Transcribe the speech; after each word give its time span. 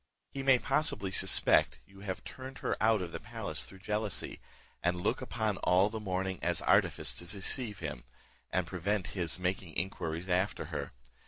He 0.31 0.41
may, 0.41 0.57
possibly, 0.57 1.11
suspect 1.11 1.79
you 1.85 1.99
have 1.99 2.23
turned 2.23 2.57
her 2.65 2.75
out 2.81 3.03
of 3.03 3.11
the 3.11 3.19
palace 3.19 3.65
through 3.67 3.81
jealousy, 3.85 4.39
and 4.81 4.99
look 5.01 5.21
upon 5.21 5.57
all 5.57 5.89
the 5.89 5.99
mourning 5.99 6.39
as 6.41 6.59
an 6.59 6.69
artifice 6.69 7.13
to 7.13 7.19
deceive 7.27 7.77
him, 7.81 8.03
and 8.49 8.65
prevent 8.65 9.09
his 9.09 9.37
making 9.37 9.73
inquiries 9.75 10.27
after 10.27 10.65
her. 10.73 10.93